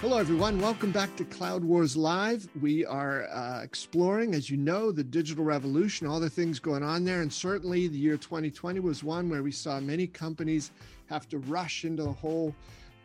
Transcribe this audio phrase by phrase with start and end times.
[0.00, 0.60] Hello, everyone.
[0.60, 2.48] Welcome back to Cloud Wars Live.
[2.60, 7.04] We are uh, exploring, as you know, the digital revolution, all the things going on
[7.04, 7.20] there.
[7.20, 10.70] And certainly the year 2020 was one where we saw many companies
[11.06, 12.54] have to rush into the whole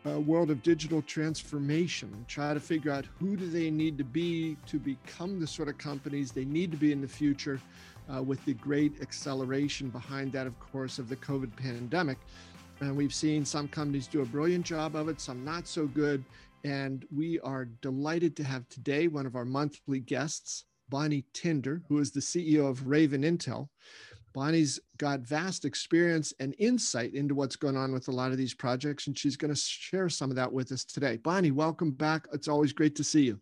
[0.06, 4.04] uh, world of digital transformation and try to figure out who do they need to
[4.04, 7.60] be to become the sort of companies they need to be in the future
[8.16, 12.20] uh, with the great acceleration behind that, of course, of the COVID pandemic.
[12.82, 16.24] And we've seen some companies do a brilliant job of it, some not so good.
[16.64, 22.00] And we are delighted to have today one of our monthly guests, Bonnie Tinder, who
[22.00, 23.68] is the CEO of Raven Intel.
[24.34, 28.54] Bonnie's got vast experience and insight into what's going on with a lot of these
[28.54, 31.18] projects, and she's going to share some of that with us today.
[31.18, 32.28] Bonnie, welcome back.
[32.34, 33.40] It's always great to see you.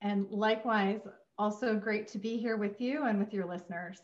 [0.00, 1.00] And likewise,
[1.38, 3.98] also great to be here with you and with your listeners.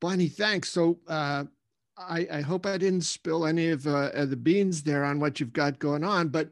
[0.00, 0.70] Bonnie, thanks.
[0.70, 1.44] So, uh,
[1.96, 5.38] I, I, hope I didn't spill any of, uh, of the beans there on what
[5.38, 6.48] you've got going on, but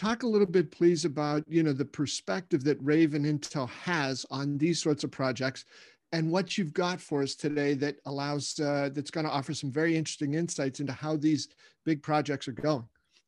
[0.00, 4.56] talk a little bit please about you know the perspective that raven intel has on
[4.56, 5.66] these sorts of projects
[6.12, 9.70] and what you've got for us today that allows uh, that's going to offer some
[9.70, 11.48] very interesting insights into how these
[11.84, 12.84] big projects are going.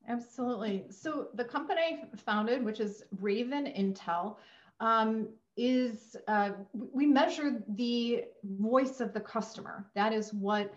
[0.09, 0.85] Absolutely.
[0.91, 4.37] So the company founded which is raven intel
[4.81, 5.29] um,
[5.59, 9.85] is uh, we measure the voice of the customer.
[9.95, 10.73] That is what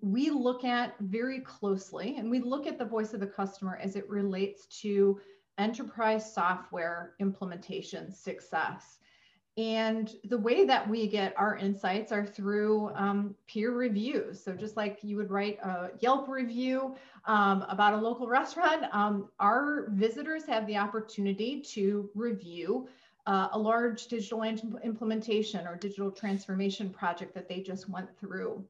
[0.00, 3.96] we look at very closely and we look at the voice of the customer as
[3.96, 5.20] it relates to
[5.58, 8.98] enterprise software implementation success.
[9.58, 14.42] And the way that we get our insights are through um, peer reviews.
[14.42, 19.30] So, just like you would write a Yelp review um, about a local restaurant, um,
[19.40, 22.86] our visitors have the opportunity to review
[23.26, 28.62] uh, a large digital implementation or digital transformation project that they just went through.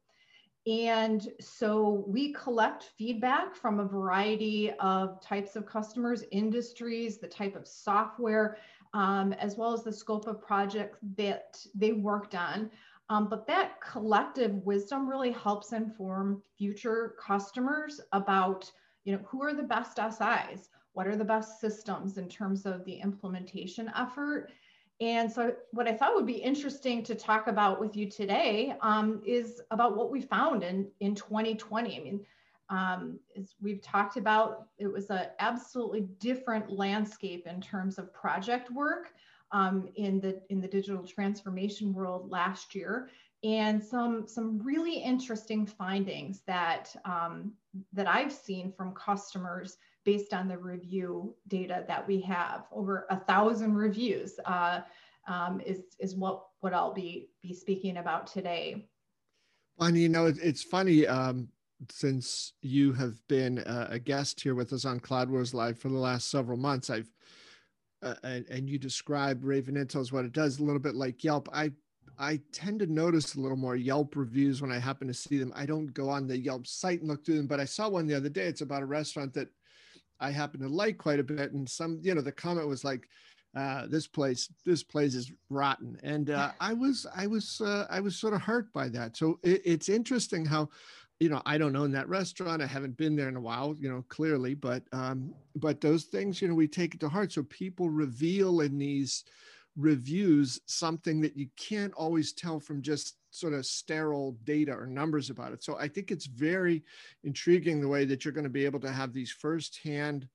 [0.66, 7.54] And so we collect feedback from a variety of types of customers, industries, the type
[7.54, 8.58] of software,
[8.92, 12.70] um, as well as the scope of project that they worked on.
[13.08, 18.70] Um, but that collective wisdom really helps inform future customers about,
[19.04, 22.84] you know, who are the best SIs, what are the best systems in terms of
[22.84, 24.50] the implementation effort,
[25.00, 29.20] and so, what I thought would be interesting to talk about with you today um,
[29.26, 31.96] is about what we found in, in 2020.
[31.96, 32.20] I mean,
[32.70, 38.70] um, as we've talked about, it was an absolutely different landscape in terms of project
[38.70, 39.12] work
[39.52, 43.10] um, in the in the digital transformation world last year,
[43.44, 47.52] and some some really interesting findings that um,
[47.92, 52.64] that I've seen from customers based on the review data that we have.
[52.72, 54.80] Over a thousand reviews uh,
[55.28, 58.88] um, is, is what, what I'll be, be speaking about today.
[59.80, 61.48] And you know, it's funny, um,
[61.90, 65.98] since you have been a guest here with us on Cloud Wars Live for the
[65.98, 67.10] last several months, I've
[68.02, 71.48] uh, and, and, you describe Raven as what it does, a little bit like Yelp.
[71.52, 71.72] I
[72.18, 75.52] I tend to notice a little more Yelp reviews when I happen to see them.
[75.56, 78.06] I don't go on the Yelp site and look through them, but I saw one
[78.06, 78.46] the other day.
[78.46, 79.48] It's about a restaurant that
[80.20, 81.52] I happen to like quite a bit.
[81.52, 83.08] And some, you know, the comment was like,
[83.56, 85.98] uh, this place, this place is rotten.
[86.02, 89.16] And uh, I was, I was, uh, I was sort of hurt by that.
[89.16, 90.68] So it, it's interesting how,
[91.20, 92.60] you know, I don't own that restaurant.
[92.60, 96.42] I haven't been there in a while, you know, clearly, but, um, but those things,
[96.42, 97.32] you know, we take it to heart.
[97.32, 99.24] So people reveal in these
[99.76, 105.30] reviews something that you can't always tell from just sort of sterile data or numbers
[105.30, 105.62] about it.
[105.62, 106.82] So I think it's very
[107.24, 110.28] intriguing the way that you're going to be able to have these firsthand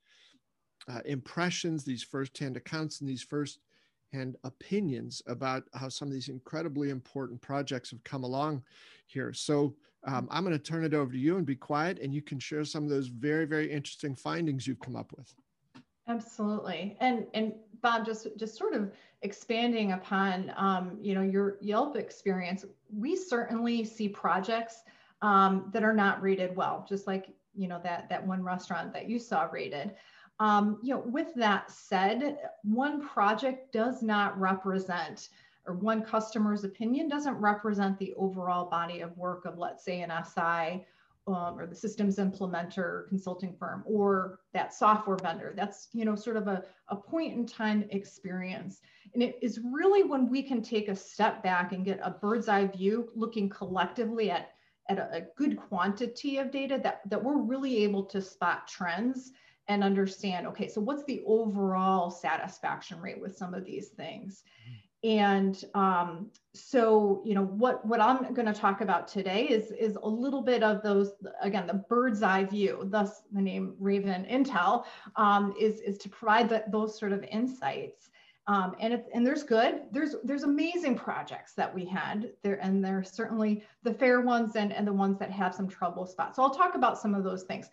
[0.88, 6.90] uh, impressions, these firsthand accounts, and these firsthand opinions about how some of these incredibly
[6.90, 8.64] important projects have come along
[9.08, 9.34] here.
[9.34, 9.76] So
[10.06, 12.40] um, I'm going to turn it over to you and be quiet, and you can
[12.40, 15.34] share some of those very, very interesting findings you've come up with.
[16.08, 21.96] Absolutely, and and Bob, just just sort of expanding upon um, you know your Yelp
[21.96, 22.66] experience,
[22.96, 24.84] we certainly see projects
[25.22, 29.10] um, that are not rated well, just like you know that that one restaurant that
[29.10, 29.92] you saw rated.
[30.40, 35.30] Um, you know, with that said, one project does not represent
[35.68, 40.12] or one customer's opinion doesn't represent the overall body of work of, let's say, an
[40.26, 40.86] SI
[41.28, 45.54] um, or the systems implementer consulting firm or that software vendor.
[45.56, 48.82] That's, you know, sort of a, a point in time experience.
[49.14, 52.48] And it is really when we can take a step back and get a bird's
[52.48, 54.52] eye view looking collectively at,
[54.90, 59.32] at a, a good quantity of data that, that we're really able to spot trends
[59.68, 64.44] and understand, okay, so what's the overall satisfaction rate with some of these things?
[65.04, 69.98] And um, so, you know, what, what I'm going to talk about today is, is
[70.04, 74.86] a little bit of those, again, the bird's eye view, thus the name Raven Intel,
[75.16, 78.10] um, is, is to provide the, those sort of insights.
[78.48, 82.84] Um, and it's, and there's good, there's, there's amazing projects that we had there, and
[82.84, 86.36] there's certainly the fair ones and, and the ones that have some trouble spots.
[86.36, 87.70] So I'll talk about some of those things.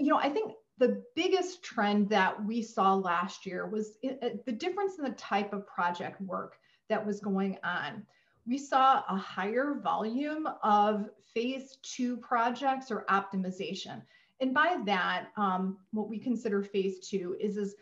[0.00, 4.52] You know, I think the biggest trend that we saw last year was it, the
[4.52, 6.56] difference in the type of project work
[6.88, 8.04] that was going on.
[8.46, 14.02] We saw a higher volume of phase two projects or optimization.
[14.40, 17.76] And by that, um, what we consider phase two is, is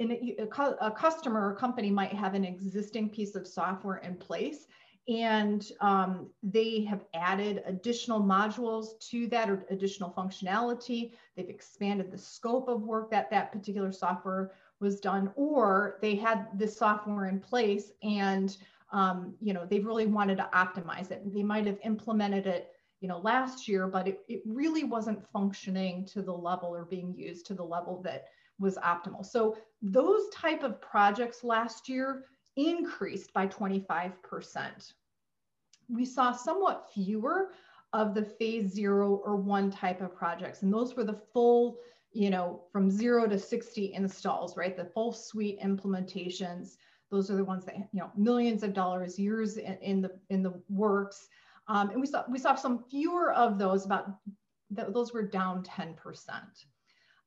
[0.00, 0.46] a,
[0.80, 4.66] a, customer or company might have an existing piece of software in place
[5.08, 11.12] and um, they have added additional modules to that or additional functionality.
[11.36, 16.46] They've expanded the scope of work that that particular software was done, or they had
[16.54, 18.56] this software in place and
[18.92, 21.22] um, you know they've really wanted to optimize it.
[21.32, 26.04] They might have implemented it you know last year, but it, it really wasn't functioning
[26.06, 28.26] to the level or being used to the level that
[28.58, 29.24] was optimal.
[29.24, 32.26] So those type of projects last year
[32.56, 34.92] increased by 25%.
[35.88, 37.52] We saw somewhat fewer
[37.92, 40.62] of the phase zero or one type of projects.
[40.62, 41.78] And those were the full,
[42.12, 44.76] you know, from zero to 60 installs, right?
[44.76, 46.76] The full suite implementations.
[47.10, 50.42] Those are the ones that, you know, millions of dollars, years in, in the in
[50.42, 51.28] the works.
[51.66, 54.16] Um, and we saw we saw some fewer of those, about
[54.76, 55.96] th those were down 10%.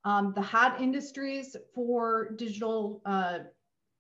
[0.06, 3.40] Um, the hot industries for digital uh,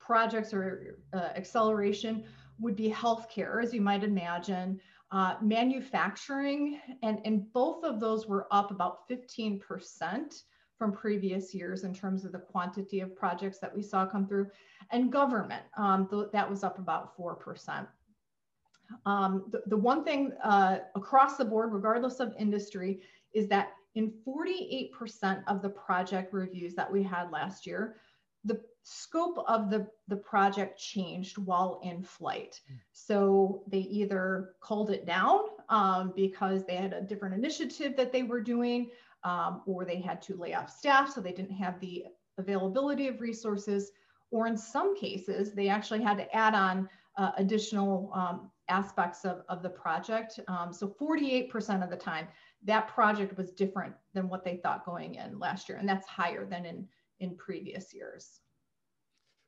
[0.05, 2.23] projects or uh, acceleration
[2.59, 4.79] would be healthcare, as you might imagine,
[5.11, 9.61] uh, manufacturing, and, and both of those were up about 15%
[10.77, 14.47] from previous years in terms of the quantity of projects that we saw come through,
[14.91, 17.88] and government, um, th that was up about 4%.
[19.05, 23.01] Um, the, the one thing uh, across the board, regardless of industry,
[23.33, 27.97] is that in 48% of the project reviews that we had last year,
[28.43, 32.59] the scope of the, the project changed while in flight.
[32.71, 32.77] Mm.
[32.91, 38.23] So they either called it down um, because they had a different initiative that they
[38.23, 38.89] were doing,
[39.23, 42.05] um, or they had to lay off staff so they didn't have the
[42.37, 43.91] availability of resources,
[44.31, 49.43] or in some cases, they actually had to add on uh, additional um, aspects of,
[49.47, 50.39] of the project.
[50.47, 52.27] Um, so 48% of the time,
[52.63, 56.45] that project was different than what they thought going in last year, and that's higher
[56.45, 56.87] than in
[57.23, 58.41] in previous years.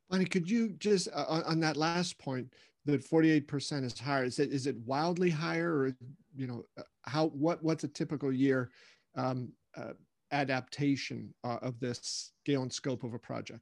[0.08, 2.52] Bonnie, could you just uh, on that last point
[2.86, 4.24] that 48% is higher?
[4.24, 5.96] Is it is it wildly higher, or
[6.34, 8.70] you know uh, how what what's a typical year
[9.16, 9.92] um, uh,
[10.32, 13.60] adaptation uh, of this scale and scope of a project?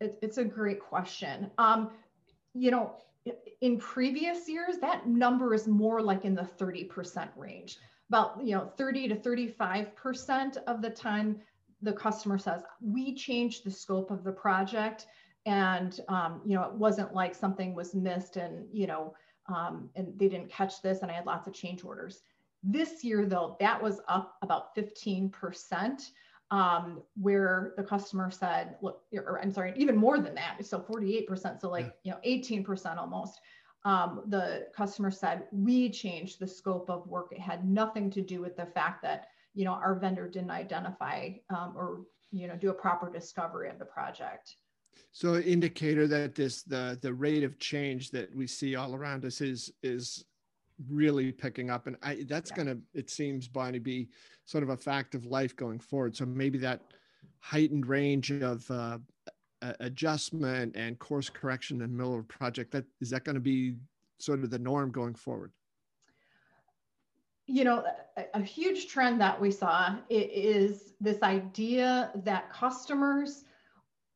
[0.00, 1.50] It, it's a great question.
[1.56, 1.90] Um,
[2.54, 2.96] you know,
[3.62, 7.78] in previous years, that number is more like in the 30% range.
[8.10, 11.40] About you know 30 to 35% of the time
[11.82, 15.06] the customer says, we changed the scope of the project
[15.46, 19.14] and, um, you know, it wasn't like something was missed and, you know,
[19.48, 22.22] um, and they didn't catch this and I had lots of change orders.
[22.62, 26.10] This year though, that was up about 15%.
[26.52, 30.66] Um, where the customer said, look, or I'm sorry, even more than that.
[30.66, 33.40] So 48%, so like, you know, 18% almost.
[33.84, 37.28] Um, the customer said, we changed the scope of work.
[37.30, 41.30] It had nothing to do with the fact that you know, our vendor didn't identify
[41.50, 44.56] um, or, you know, do a proper discovery of the project.
[45.12, 49.40] So indicator that this, the, the rate of change that we see all around us
[49.40, 50.24] is, is
[50.88, 51.86] really picking up.
[51.86, 52.56] And I, that's yeah.
[52.56, 54.08] going to, it seems, Bonnie, be
[54.44, 56.16] sort of a fact of life going forward.
[56.16, 56.82] So maybe that
[57.40, 58.98] heightened range of uh,
[59.80, 63.76] adjustment and course correction in the middle of project, that is that going to be
[64.18, 65.52] sort of the norm going forward?
[67.50, 67.84] You know,
[68.16, 73.44] a, a, huge trend that we saw is this idea that customers,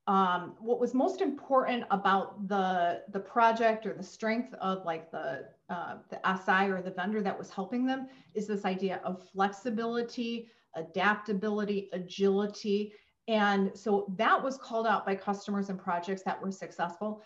[0.07, 5.47] um, what was most important about the the project or the strength of like the
[5.69, 10.49] uh, the SI or the vendor that was helping them is this idea of flexibility,
[10.76, 12.93] adaptability, agility,
[13.26, 17.23] and so that was called out by customers and projects that were successful.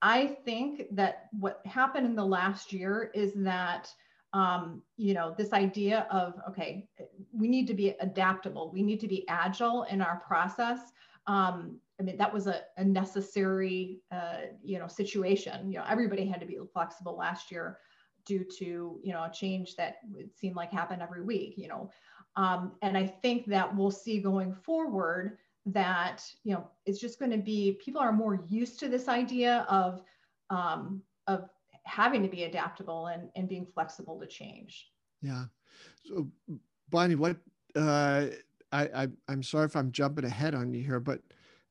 [0.00, 3.92] I think that what happened in the last year is that
[4.32, 6.88] um, you know, this idea of, okay,
[7.32, 10.92] we need to be adaptable, we need to be agile in our process.
[11.26, 15.70] Um, I mean, that was a, a necessary, uh, you know, situation.
[15.70, 17.78] You know, everybody had to be flexible last year
[18.24, 21.90] due to, you know, a change that it seemed like happened every week, you know.
[22.36, 27.30] Um, and I think that we'll see going forward that, you know, it's just going
[27.30, 30.02] to be, people are more used to this idea of,
[30.50, 31.48] um, of
[31.84, 34.88] having to be adaptable and, and being flexible to change.
[35.20, 35.44] Yeah.
[36.04, 36.28] So
[36.90, 37.36] Bonnie, what
[37.76, 38.26] uh,
[38.70, 41.20] I, I I'm sorry if I'm jumping ahead on you here, but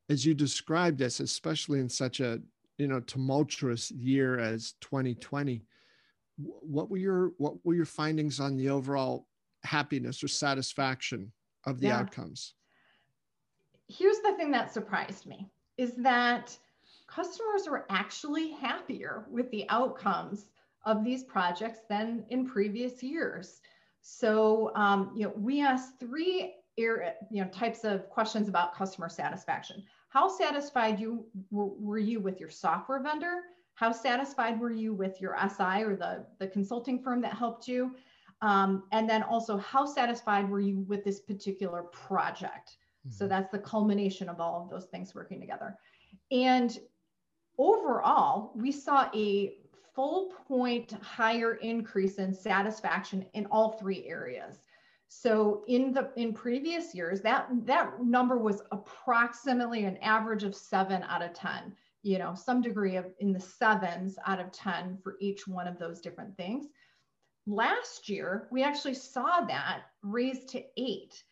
[0.08, 2.40] as you described this, especially in such a
[2.78, 5.64] you know tumultuous year as 2020,
[6.36, 9.26] what were your what were your findings on the overall
[9.64, 11.32] happiness or satisfaction
[11.66, 11.98] of the yeah.
[11.98, 12.54] outcomes?
[13.88, 16.56] Here's the thing that surprised me is that
[17.14, 20.46] customers are actually happier with the outcomes
[20.84, 23.60] of these projects than in previous years.
[24.00, 29.82] So, um, you know, we asked three you know, types of questions about customer satisfaction.
[30.08, 33.40] How satisfied you were, you with your software vendor?
[33.74, 37.94] How satisfied were you with your SI or the, the consulting firm that helped you?
[38.40, 42.76] Um, and then also, how satisfied were you with this particular project?
[43.06, 43.14] Mm-hmm.
[43.14, 45.76] So that's the culmination of all of those things working together.
[46.30, 46.78] And
[47.62, 49.54] overall, we saw a
[49.94, 54.58] full point higher increase in satisfaction in all three areas.
[55.08, 61.02] So in the in previous years, that that number was approximately an average of seven
[61.02, 65.16] out of 10, you know, some degree of in the sevens out of 10 for
[65.20, 66.66] each one of those different things.
[67.46, 71.22] Last year, we actually saw that raised to eight.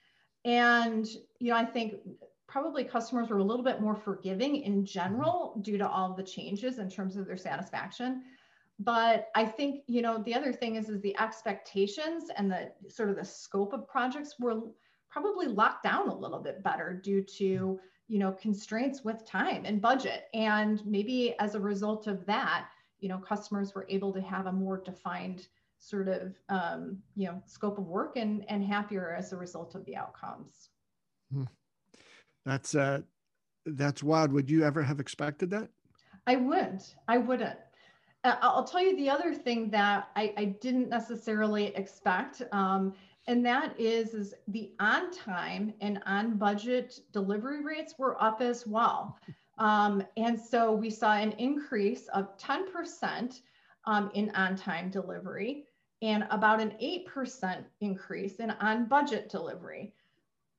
[0.44, 1.06] And
[1.38, 1.94] you know, I think
[2.50, 6.78] probably customers were a little bit more forgiving in general due to all the changes
[6.78, 8.22] in terms of their satisfaction.
[8.82, 13.10] But i think you know the other thing is is the expectations and the sort
[13.10, 14.62] of the scope of projects were
[15.10, 17.78] probably locked down a little bit better due to
[18.08, 20.24] you know constraints with time and budget.
[20.34, 22.68] And maybe as a result of that
[23.00, 25.46] you know customers were able to have a more defined
[25.78, 29.84] sort of um, you know scope of work and and happier as a result of
[29.84, 30.70] the outcomes.
[31.32, 31.44] Hmm.
[32.46, 33.00] That's uh,
[33.66, 34.32] that's wild.
[34.32, 35.68] Would you ever have expected that?
[36.26, 36.94] I wouldn't.
[37.08, 37.58] I wouldn't.
[38.24, 42.94] Uh, I'll tell you the other thing that I, I didn't necessarily expect, um,
[43.26, 48.66] and that is is the on time and on budget delivery rates were up as
[48.66, 49.18] well.
[49.58, 53.40] Um, and so we saw an increase of 10%
[53.84, 55.64] um, in on time delivery
[56.02, 59.92] and about an 8% increase in on budget delivery.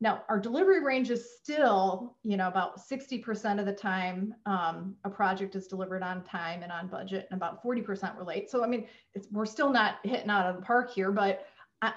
[0.01, 5.09] Now, our delivery range is still, you know, about 60% of the time um, a
[5.11, 8.49] project is delivered on time and on budget, and about 40% were late.
[8.49, 8.87] So, I mean,
[9.31, 11.11] we're still not hitting out of the park here.
[11.11, 11.45] But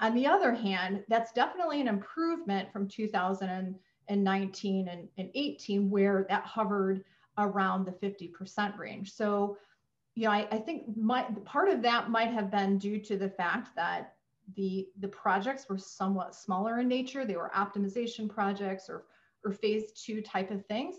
[0.01, 6.45] on the other hand, that's definitely an improvement from 2019 and, and 18, where that
[6.45, 7.03] hovered
[7.39, 9.13] around the 50% range.
[9.13, 9.57] So,
[10.13, 13.29] you know, I, I think my, part of that might have been due to the
[13.29, 14.14] fact that
[14.55, 17.25] the the projects were somewhat smaller in nature.
[17.25, 19.05] They were optimization projects or
[19.43, 20.95] or phase two type of things.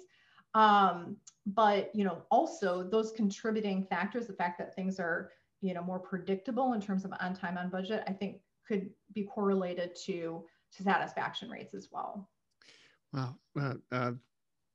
[0.54, 5.82] Um, but you know, also those contributing factors, the fact that things are you know
[5.82, 10.44] more predictable in terms of on time on budget, I think could be correlated to
[10.76, 12.28] to satisfaction rates as well.
[13.12, 13.36] Wow.
[13.58, 14.12] Uh, uh,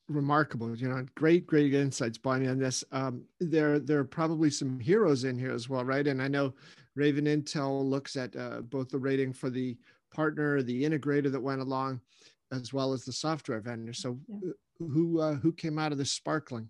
[0.08, 0.76] remarkable.
[0.76, 2.84] You know, great, great insights, Bonnie, on this.
[2.92, 6.08] Um, there, there are probably some heroes in here as well, right?
[6.08, 6.54] And I know
[6.96, 9.78] Raven Intel looks at uh, both the rating for the
[10.14, 12.02] partner, the integrator that went along,
[12.52, 13.94] as well as the software vendor.
[13.94, 14.50] So, yeah.
[14.50, 14.54] Uh,
[14.90, 16.68] who uh, who came out of this sparkling?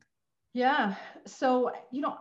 [0.53, 0.95] Yeah.
[1.25, 2.17] So you know,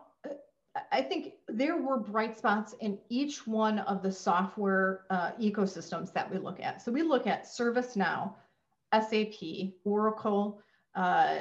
[0.92, 6.30] I think there were bright spots in each one of the software uh, ecosystems that
[6.30, 6.80] we look at.
[6.80, 8.34] So we look at ServiceNow,
[8.94, 10.62] SAP, Oracle,
[10.94, 11.36] uh,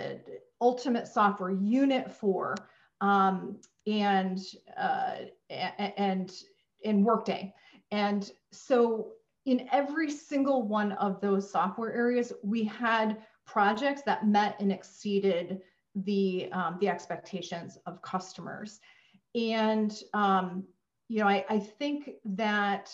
[0.61, 2.55] Ultimate Software, Unit 4,
[3.01, 4.39] um, and,
[4.77, 5.15] uh,
[5.49, 6.31] and,
[6.83, 7.53] and Workday.
[7.91, 9.13] And so
[9.45, 15.61] in every single one of those software areas, we had projects that met and exceeded
[15.95, 18.79] the, um, the expectations of customers.
[19.33, 20.65] And, um,
[21.07, 22.93] you know, I, I think that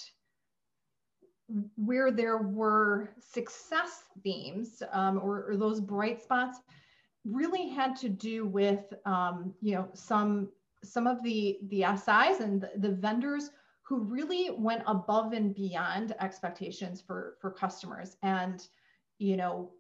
[1.76, 6.60] where there were success themes um, or, or, those bright spots
[7.24, 10.50] really had to do with um, you know some
[10.84, 13.52] some of the the SIs and the, the, vendors
[13.84, 18.68] who really went above and beyond expectations for for customers and
[19.20, 19.72] you know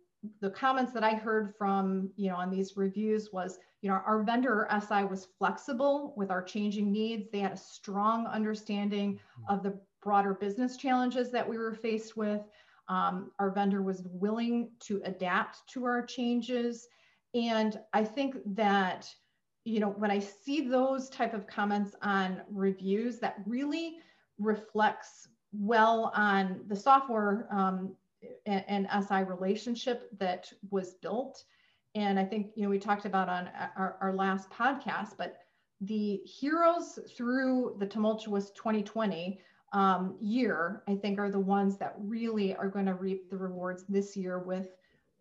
[0.41, 4.23] the comments that I heard from you know on these reviews was you know our
[4.23, 9.53] vendor SI was flexible with our changing needs they had a strong understanding mm-hmm.
[9.53, 12.41] of the broader business challenges that we were faced with.
[12.87, 16.87] Um, our vendor was willing to adapt to our changes.
[17.33, 19.13] And I think that,
[19.65, 23.97] you know, when I see those type of comments on reviews, that really
[24.37, 27.95] reflects well on the software um,
[28.45, 31.43] and, and, SI relationship that was built.
[31.95, 35.37] And I think, you know, we talked about on our, our last podcast, but
[35.81, 39.39] the heroes through the tumultuous 2020
[39.73, 43.83] um, year, I think, are the ones that really are going to reap the rewards
[43.89, 44.69] this year with,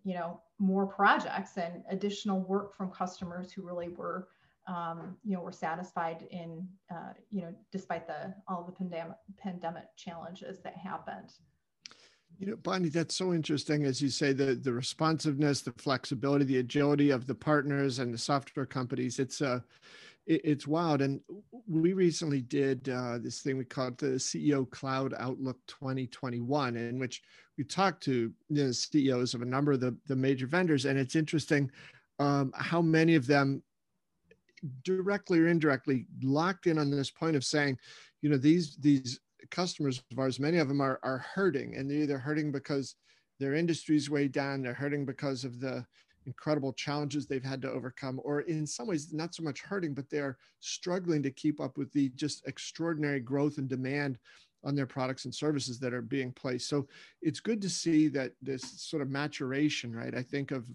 [0.05, 4.29] you know, more projects and additional work from customers who really were,
[4.69, 9.85] um, you know, were satisfied in, uh, you know, despite the all the pandemic pandemic
[9.97, 11.33] challenges that happened.
[12.39, 13.85] You know, Bonnie, that's so interesting.
[13.85, 18.19] As you say, the the responsiveness, the flexibility, the agility of the partners and the
[18.19, 19.19] software companies.
[19.19, 19.61] It's uh,
[20.27, 21.03] it, it's wild.
[21.03, 21.21] And
[21.69, 27.23] we recently did uh, this thing we called the CEO Cloud Outlook 2021, in which
[27.57, 30.85] we talked to the CEOs of a number of the, the major vendors.
[30.85, 31.71] And it's interesting
[32.19, 33.63] um, how many of them
[34.83, 37.79] directly or indirectly locked in on this point of saying,
[38.23, 41.99] you know, these these customers of ours, many of them are are hurting, and they're
[41.99, 42.95] either hurting because
[43.41, 45.85] their industry's way down, they're hurting because of the
[46.27, 50.09] incredible challenges they've had to overcome, or in some ways, not so much hurting, but
[50.11, 54.19] they're struggling to keep up with the just extraordinary growth and demand
[54.65, 56.69] on their products and services that are being placed.
[56.69, 56.87] So
[57.21, 60.15] it's good to see that this sort of maturation, right?
[60.15, 60.67] I think of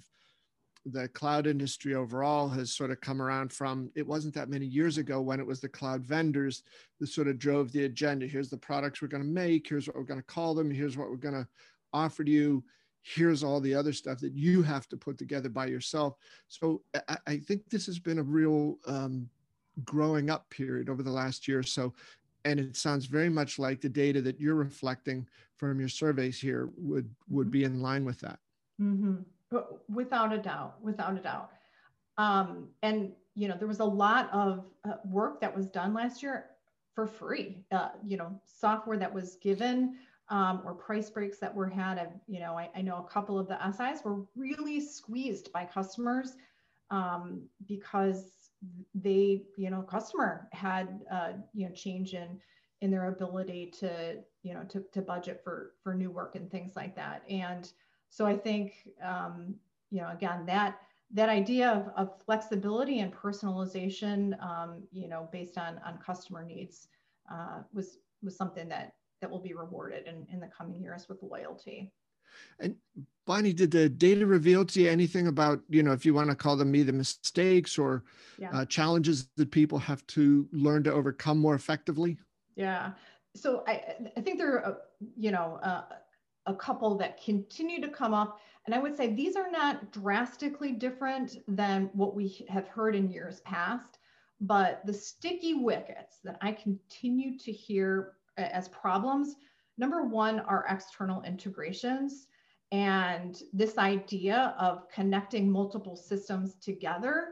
[0.85, 4.97] the cloud industry overall has sort of come around from it wasn't that many years
[4.97, 6.63] ago when it was the cloud vendors
[6.99, 8.25] that sort of drove the agenda.
[8.25, 10.97] Here's the products we're going to make, here's what we're going to call them, here's
[10.97, 11.47] what we're going to
[11.91, 12.63] offer to you
[13.01, 16.15] here's all the other stuff that you have to put together by yourself.
[16.47, 19.29] So I, I think this has been a real um,
[19.85, 21.93] growing up period over the last year or so.
[22.45, 25.27] And it sounds very much like the data that you're reflecting
[25.57, 28.39] from your surveys here would would be in line with that.
[28.81, 29.17] Mm-hmm.
[29.93, 31.51] Without a doubt, without a doubt.
[32.17, 36.23] Um, and you know, there was a lot of uh, work that was done last
[36.23, 36.45] year
[36.95, 37.63] for free.
[37.71, 39.95] Uh, you know, software that was given
[40.29, 41.97] um, or price breaks that were had.
[41.97, 45.65] I've, you know, I, I, know a couple of the SIs were really squeezed by
[45.65, 46.35] customers
[46.91, 48.51] um, because
[48.93, 52.39] they, you know, customer had, uh, you know, change in
[52.81, 56.75] in their ability to, you know, to, to budget for for new work and things
[56.75, 57.23] like that.
[57.29, 57.71] And
[58.09, 59.55] so I think, um,
[59.91, 60.79] you know, again, that
[61.11, 66.87] that idea of, of flexibility and personalization, um, you know, based on on customer needs,
[67.31, 71.21] uh, was was something that that will be rewarded in, in the coming years with
[71.21, 71.91] loyalty.
[72.59, 72.75] And
[73.25, 76.35] Bonnie, did the data reveal to you anything about, you know, if you want to
[76.35, 78.03] call them either mistakes or
[78.37, 78.49] yeah.
[78.53, 82.17] uh, challenges that people have to learn to overcome more effectively?
[82.55, 82.91] Yeah.
[83.35, 84.77] So I, I think there are,
[85.15, 85.83] you know, uh,
[86.45, 88.39] a couple that continue to come up.
[88.65, 93.09] And I would say these are not drastically different than what we have heard in
[93.09, 93.99] years past,
[94.41, 99.35] but the sticky wickets that I continue to hear as problems.
[99.77, 102.27] Number one are external integrations.
[102.71, 107.29] And this idea of connecting multiple systems together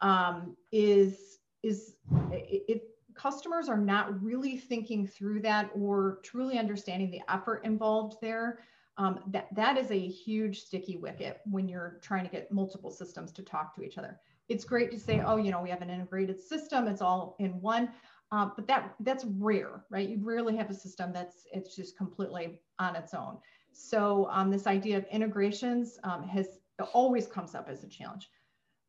[0.00, 1.94] um, is, is
[2.30, 2.82] if
[3.14, 8.60] customers are not really thinking through that or truly understanding the effort involved there,
[8.98, 13.32] um, that, that is a huge sticky wicket when you're trying to get multiple systems
[13.32, 14.20] to talk to each other.
[14.48, 17.60] It's great to say, oh, you know, we have an integrated system, it's all in
[17.60, 17.90] one.
[18.32, 20.08] Um, but that that's rare, right?
[20.08, 23.38] You rarely have a system that's it's just completely on its own.
[23.72, 26.58] So um, this idea of integrations um, has
[26.92, 28.28] always comes up as a challenge.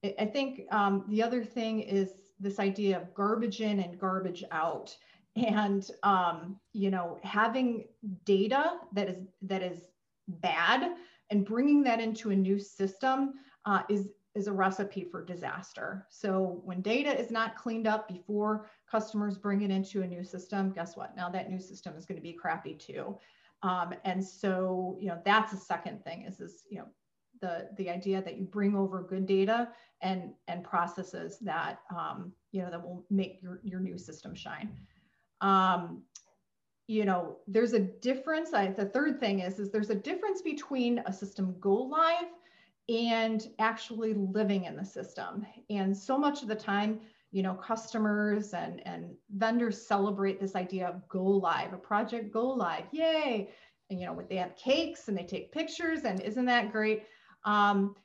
[0.04, 4.44] I, I think um, the other thing is this idea of garbage in and garbage
[4.52, 4.96] out,
[5.36, 7.86] and um, you know having
[8.26, 9.82] data that is that is
[10.28, 10.96] bad
[11.30, 13.34] and bringing that into a new system
[13.66, 16.06] uh, is is a recipe for disaster.
[16.10, 20.72] So when data is not cleaned up before customers bring it into a new system,
[20.72, 21.16] guess what?
[21.18, 23.18] Now that new system is going to be crappy too.
[23.64, 26.88] Um, and so, you know, that's the second thing is this, you know,
[27.42, 29.70] the, the idea that you bring over good data
[30.02, 34.70] and, and processes that, um, you know, that will make your, your new system shine.
[35.42, 36.04] Um,
[36.88, 38.54] you know, there's a difference.
[38.54, 42.30] I, the third thing is, is there's a difference between a system go live
[42.90, 45.46] and actually living in the system.
[45.70, 47.00] And so much of the time,
[47.32, 52.48] you know, customers and, and vendors celebrate this idea of go live, a project go
[52.48, 53.50] live, yay.
[53.90, 57.04] And, you know, they have cakes and they take pictures and isn't that great?
[57.44, 57.96] Um,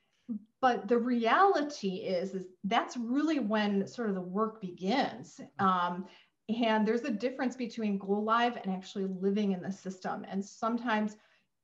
[0.61, 5.41] but the reality is, is that's really when sort of the work begins.
[5.59, 6.07] Um,
[6.49, 10.25] and there's a difference between go live and actually living in the system.
[10.29, 11.17] And sometimes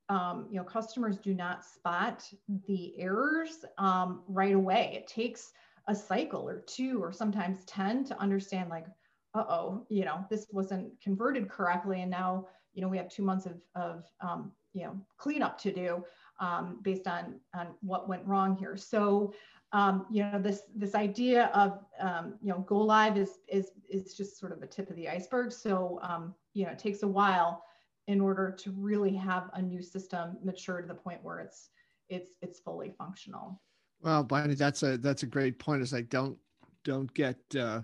[0.09, 2.29] um, you know, customers do not spot
[2.66, 4.92] the errors um, right away.
[4.94, 5.53] It takes
[5.87, 8.87] a cycle or two or sometimes 10 to understand like,
[9.35, 12.03] uh-oh, you know, this wasn't converted correctly.
[12.03, 15.73] And now, you know, we have two months of, of um, you know, cleanup to
[15.73, 16.05] do
[16.40, 18.77] um, based on, on what went wrong here.
[18.77, 19.35] So
[19.73, 24.14] um, you know this this idea of um, you know go live is is is
[24.14, 27.09] just sort of the tip of the iceberg so um, you know it takes a
[27.09, 27.62] while
[28.09, 31.68] in order to really have a new system mature to the point where it's
[32.09, 33.61] it's it's fully functional.
[34.01, 35.83] Well Bonnie, that's a that's a great point.
[35.83, 36.37] It's like don't
[36.85, 37.83] don't get uh,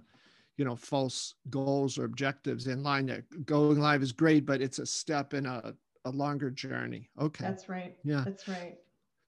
[0.56, 3.06] you know false goals or objectives in line.
[3.06, 5.74] That going live is great but it's a step in a,
[6.06, 7.10] a longer journey.
[7.20, 7.44] Okay.
[7.44, 7.94] That's right.
[8.02, 8.22] Yeah.
[8.24, 8.78] That's right.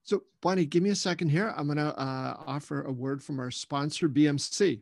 [0.03, 1.53] So, Bonnie, give me a second here.
[1.57, 4.79] I'm going to uh, offer a word from our sponsor, BMC.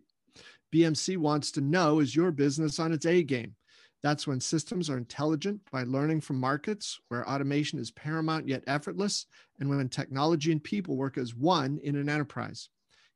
[0.71, 3.55] BMC wants to know is your business on its A game?
[4.05, 9.25] That's when systems are intelligent by learning from markets, where automation is paramount yet effortless,
[9.59, 12.69] and when technology and people work as one in an enterprise.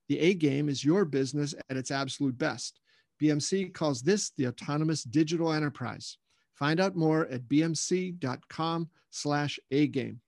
[0.07, 2.79] The A game is your business at its absolute best.
[3.21, 6.17] BMC calls this the autonomous digital enterprise.
[6.55, 10.21] Find out more at bmc.com slash A game.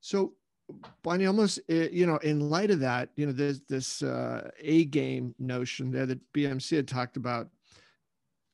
[0.00, 0.34] So
[1.02, 4.84] Bonnie, almost eh, you know, in light of that, you know, there's this uh, A
[4.84, 7.48] game notion there that BMC had talked about.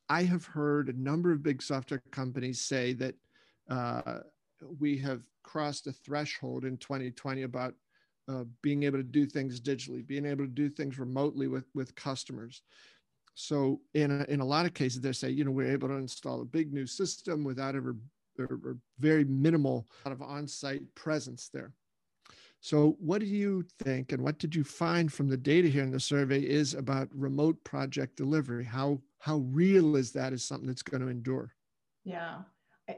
[0.09, 3.15] I have heard a number of big software companies say that
[3.69, 4.19] uh,
[4.79, 7.73] we have crossed a threshold in 2020 about
[8.27, 11.95] uh, being able to do things digitally, being able to do things remotely with with
[11.95, 12.61] customers.
[13.35, 15.95] So in a, in a lot of cases, they say, you know, we're able to
[15.95, 17.95] install a big new system without ever
[18.39, 21.73] or, or very minimal out of on-site presence there.
[22.65, 25.91] So, what do you think, and what did you find from the data here in
[25.91, 28.65] the survey is about remote project delivery?
[28.65, 31.53] How how real is that as something that's going to endure?
[32.05, 32.37] Yeah,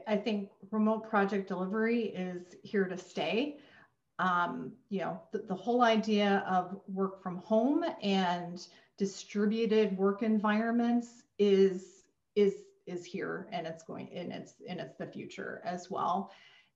[0.06, 3.58] I think remote project delivery is here to stay.
[4.18, 11.24] Um, you know, the, the whole idea of work from home and distributed work environments
[11.38, 12.04] is
[12.36, 12.54] is
[12.86, 16.30] is here, and it's going, and it's and it's the future as well.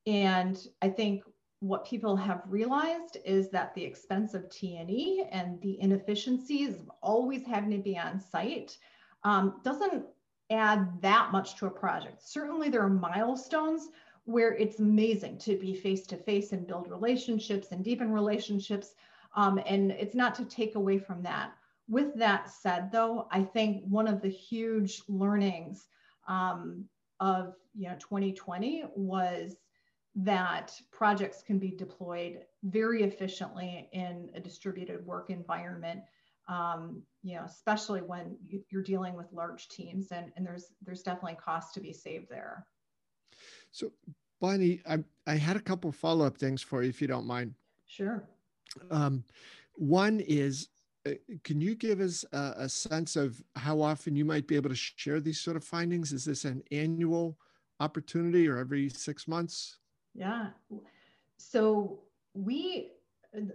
[0.04, 1.22] And I think
[1.62, 7.46] what people have realized is that the expense of T&E and the inefficiencies of always
[7.46, 8.76] having to be on site
[9.22, 10.04] um, doesn't
[10.50, 12.20] add that much to a project.
[12.20, 13.90] Certainly there are milestones
[14.24, 18.94] where it's amazing to be face to face and build relationships and deepen relationships.
[19.36, 21.52] Um, and it's not to take away from that.
[21.88, 25.86] With that said, though, I think one of the huge learnings
[26.26, 26.86] um,
[27.20, 29.54] of you know 2020 was
[30.14, 36.00] that projects can be deployed very efficiently in a distributed work environment
[36.48, 38.36] um, you know especially when
[38.68, 42.66] you're dealing with large teams and, and there's there's definitely cost to be saved there.
[43.70, 43.92] So
[44.40, 47.54] bonnie i, I had a couple follow-up things for you if you don't mind.
[47.86, 48.24] Sure.
[48.90, 49.24] Um,
[49.74, 50.68] one is
[51.06, 51.12] uh,
[51.44, 54.76] can you give us a, a sense of how often you might be able to
[54.76, 56.12] share these sort of findings?
[56.12, 57.38] Is this an annual
[57.80, 59.78] opportunity or every six months
[60.14, 60.48] yeah.
[61.38, 62.00] So
[62.34, 62.92] we,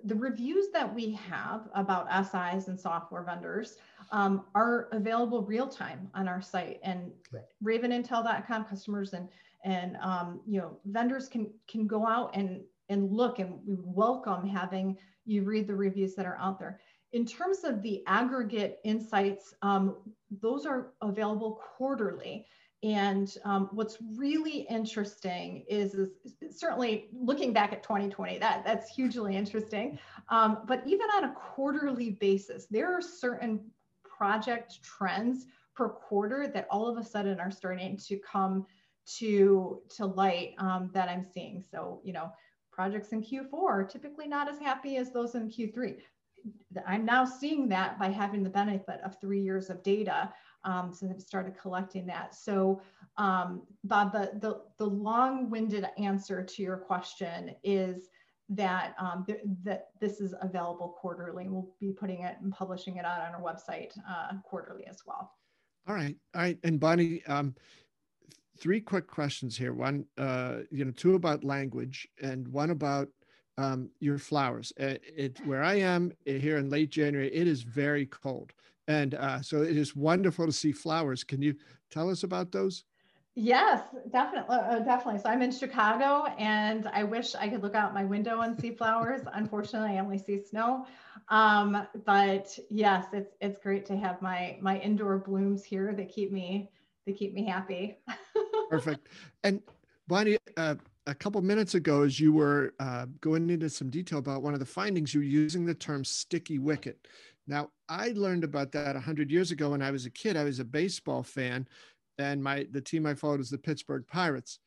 [0.03, 3.77] the reviews that we have about SIs and software vendors
[4.11, 7.43] um, are available real time on our site and okay.
[7.63, 9.29] ravenintel.com customers and
[9.63, 14.47] and um, you know vendors can can go out and and look and we welcome
[14.47, 16.79] having you read the reviews that are out there.
[17.13, 19.97] In terms of the aggregate insights, um,
[20.41, 22.45] those are available quarterly.
[22.83, 26.11] And um, what's really interesting is, is,
[26.51, 29.97] certainly looking back at 2020, that, that's hugely interesting.
[30.29, 33.61] Um, but even on a quarterly basis, there are certain
[34.03, 38.65] project trends per quarter that all of a sudden are starting to come
[39.17, 41.63] to, to light um, that I'm seeing.
[41.71, 42.31] So, you know,
[42.71, 45.97] projects in Q4 are typically not as happy as those in Q3.
[46.85, 50.31] I'm now seeing that by having the benefit of three years of data
[50.67, 52.35] um, since I've started collecting that.
[52.35, 52.81] So,
[53.15, 58.09] um, Bob, the, the, the long-winded answer to your question is
[58.49, 61.49] that um, th that this is available quarterly.
[61.49, 65.33] We'll be putting it and publishing it out on our website uh, quarterly as well.
[65.87, 66.57] All right, all right.
[66.63, 67.55] And Bonnie, um,
[68.57, 69.73] three quick questions here.
[69.73, 73.09] One, uh, you know, two about language, and one about
[73.57, 74.71] um, your flowers.
[74.77, 78.53] It, it, where I am eh, here in late January, it is very cold.
[78.87, 81.23] And uh, so it is wonderful to see flowers.
[81.23, 81.55] Can you
[81.91, 82.83] tell us about those?
[83.39, 85.21] Yes, definitely, uh, definitely.
[85.21, 88.71] So I'm in Chicago, and I wish I could look out my window and see
[88.71, 89.21] flowers.
[89.33, 90.87] Unfortunately, I only see snow.
[91.29, 95.93] Um, but yes, it's it's great to have my my indoor blooms here.
[95.93, 96.71] that keep me
[97.05, 97.97] they keep me happy.
[98.71, 99.07] Perfect.
[99.43, 99.61] And
[100.07, 104.41] Bonnie, uh, a couple minutes ago, as you were uh, going into some detail about
[104.41, 107.07] one of the findings, you were using the term sticky wicket.
[107.47, 110.35] Now, I learned about that 100 years ago when I was a kid.
[110.35, 111.67] I was a baseball fan,
[112.17, 114.59] and my the team I followed was the Pittsburgh Pirates.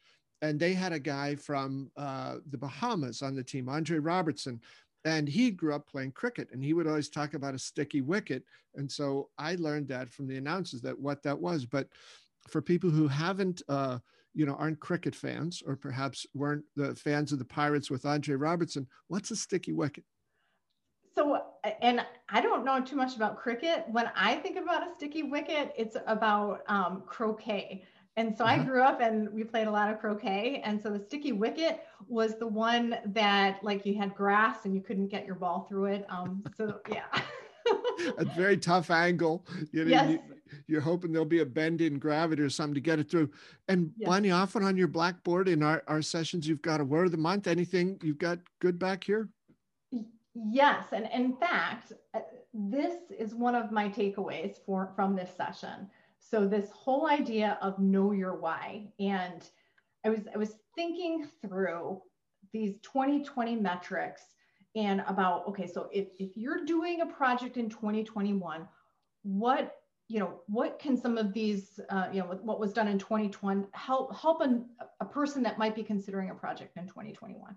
[0.43, 4.59] And they had a guy from uh, the Bahamas on the team, Andre Robertson,
[5.05, 8.43] and he grew up playing cricket and he would always talk about a sticky wicket
[8.75, 11.89] and so i learned that from the announcers that what that was but
[12.49, 13.99] for people who haven't uh,
[14.35, 18.35] you know aren't cricket fans or perhaps weren't the fans of the pirates with andre
[18.35, 20.05] robertson what's a sticky wicket
[21.15, 21.43] so
[21.81, 25.73] and i don't know too much about cricket when i think about a sticky wicket
[25.77, 27.85] it's about um, croquet
[28.17, 28.45] and so.
[28.45, 30.61] I grew up and we played a lot of croquet.
[30.65, 34.83] And so the sticky wicket was the one that like you had grass and you
[34.83, 36.07] couldn't get your ball through it.
[36.11, 37.05] Um, so yeah.
[38.19, 39.47] a very tough angle.
[39.73, 40.19] You know, yes.
[40.67, 43.31] you, are hoping there'll be a bend in gravity or something to get it through.
[43.69, 44.09] And yes.
[44.09, 47.19] Bonnie, often on your blackboard in our, our sessions, you've got a word of the
[47.19, 47.47] month.
[47.47, 49.29] Anything you've got good back here?
[50.49, 50.87] Yes.
[50.93, 52.21] And in fact, uh,
[52.55, 55.89] this is one of my takeaways for from this session
[56.21, 58.89] so this whole idea of know your why.
[59.01, 59.49] And
[60.05, 62.01] I was I was thinking through
[62.53, 64.23] these 2020 metrics
[64.77, 68.69] and about okay, so if, if you're doing a project in 2021,
[69.23, 69.77] what
[70.09, 73.67] you know what can some of these uh, you know what was done in 2020
[73.73, 74.61] help help a,
[75.01, 77.55] a person that might be considering a project in 2021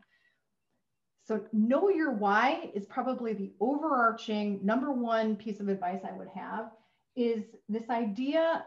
[1.25, 6.29] so know your why is probably the overarching number one piece of advice i would
[6.29, 6.71] have
[7.15, 8.65] is this idea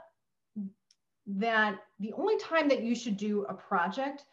[1.27, 4.25] that the only time that you should do a project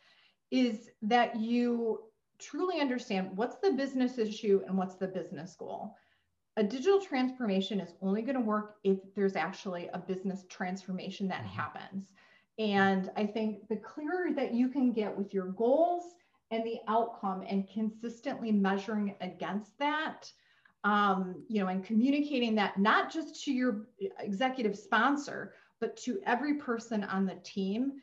[0.51, 1.99] is that you
[2.39, 5.95] truly understand what's the business issue and what's the business goal.
[6.57, 11.39] A digital transformation is only going to work if there's actually a business transformation that
[11.39, 11.55] mm-hmm.
[11.55, 12.13] happens.
[12.59, 16.03] And I think the clearer that you can get with your goals
[16.53, 20.31] and the outcome and consistently measuring against that,
[20.83, 23.87] um, you know, and communicating that not just to your
[24.19, 27.93] executive sponsor, but to every person on the team,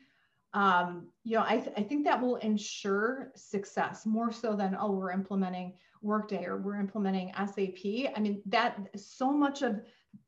[0.53, 4.91] um, you know, I, th- I think that will ensure success more so than, oh,
[4.91, 8.11] we're implementing Workday or we're implementing SAP.
[8.15, 9.81] I mean, that so much of,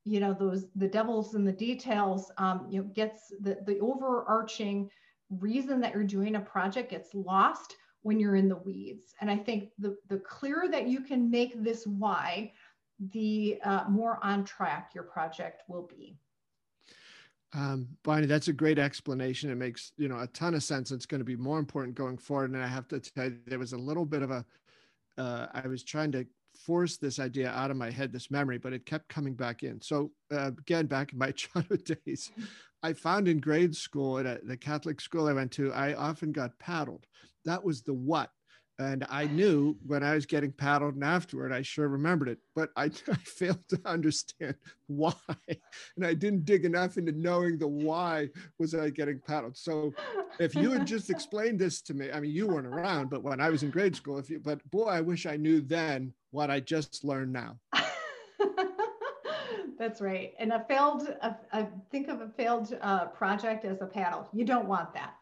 [0.06, 4.90] you know, those, the devils in the details, um, you know, gets the, the overarching
[5.40, 9.16] reason that you're doing a project gets lost when you're in the weeds.
[9.20, 12.52] And I think the, the clearer that you can make this why,
[13.12, 16.16] the uh, more on track your project will be.
[17.56, 19.50] Um, Bonnie, that's a great explanation.
[19.50, 20.92] It makes you know a ton of sense.
[20.92, 22.52] It's going to be more important going forward.
[22.52, 24.46] And I have to tell you, there was a little bit of a.
[25.18, 26.26] Uh, I was trying to
[26.66, 29.82] force this idea out of my head, this memory, but it kept coming back in.
[29.82, 32.32] So uh, again, back in my childhood days,
[32.84, 36.34] I found in grade school at a, the Catholic school I went to, I often
[36.34, 37.06] got paddled.
[37.46, 38.30] That was the what.
[38.80, 42.72] And I knew when I was getting paddled and afterward, I sure remembered it, but
[42.76, 44.56] I, I, failed to understand
[44.88, 45.14] why.
[45.96, 49.56] And I didn't dig enough into knowing the why was I getting paddled.
[49.56, 49.94] So
[50.40, 53.40] if you had just explained this to me, I mean, you weren't around, but when
[53.40, 56.50] I was in grade school, if you, but boy, I wish I knew then what
[56.50, 57.60] I just learned now.
[59.84, 60.34] That's right.
[60.40, 64.30] And a failed, a, a, think of a failed uh, project as a paddle.
[64.32, 65.16] You don't want that.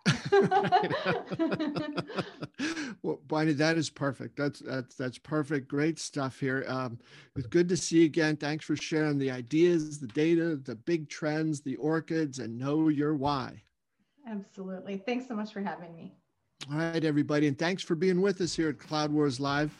[3.02, 4.38] well, Bonnie, that is perfect.
[4.38, 5.68] That's that's that's perfect.
[5.68, 6.64] Great stuff here.
[6.68, 7.00] Um,
[7.36, 8.38] it's good to see you again.
[8.38, 13.16] Thanks for sharing the ideas, the data, the big trends, the orchids, and know your
[13.16, 13.64] why.
[14.28, 15.02] Absolutely.
[15.04, 16.14] Thanks so much for having me.
[16.70, 19.76] All right, everybody, and thanks for being with us here at Cloud Wars Live.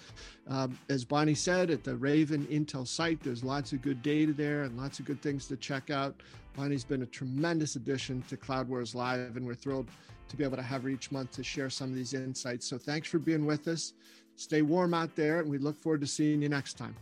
[0.48, 4.64] Um, as Bonnie said, at the Raven Intel site, there's lots of good data there
[4.64, 6.16] and lots of good things to check out.
[6.56, 9.90] Bonnie's been a tremendous addition to Cloud Wars Live, and we're thrilled
[10.28, 12.66] to be able to have her each month to share some of these insights.
[12.66, 13.94] So thanks for being with us.
[14.36, 16.96] Stay warm out there, and we look forward to seeing you next time.